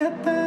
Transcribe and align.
At 0.00 0.22
the 0.24 0.37